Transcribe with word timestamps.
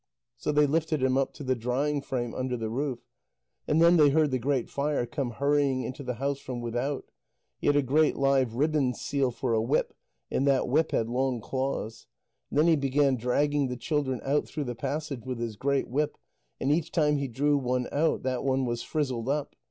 So 0.35 0.51
they 0.51 0.65
lifted 0.65 1.03
him 1.03 1.15
up 1.15 1.31
to 1.35 1.43
the 1.43 1.53
drying 1.55 2.01
frame 2.01 2.33
under 2.33 2.57
the 2.57 2.71
roof. 2.71 3.05
And 3.67 3.79
then 3.79 3.97
they 3.97 4.09
heard 4.09 4.31
the 4.31 4.39
Great 4.39 4.67
Fire 4.67 5.05
come 5.05 5.29
hurrying 5.29 5.83
into 5.83 6.01
the 6.01 6.15
house 6.15 6.39
from 6.39 6.59
without. 6.59 7.05
He 7.59 7.67
had 7.67 7.75
a 7.75 7.83
great 7.83 8.15
live 8.15 8.55
ribbon 8.55 8.95
seal 8.95 9.29
for 9.29 9.53
a 9.53 9.61
whip, 9.61 9.93
and 10.31 10.47
that 10.47 10.67
whip 10.67 10.91
had 10.91 11.07
long 11.07 11.39
claws. 11.39 12.07
And 12.49 12.57
then 12.57 12.65
he 12.65 12.75
began 12.75 13.15
dragging 13.15 13.67
the 13.67 13.77
children 13.77 14.21
out 14.23 14.47
through 14.47 14.63
the 14.63 14.73
passage 14.73 15.23
with 15.27 15.37
his 15.37 15.55
great 15.55 15.87
whip, 15.87 16.17
and 16.59 16.71
each 16.71 16.91
time 16.91 17.17
he 17.17 17.27
drew 17.27 17.55
one 17.55 17.87
out, 17.91 18.23
that 18.23 18.43
one 18.43 18.65
was 18.65 18.81
frizzled 18.81 19.29
up. 19.29 19.55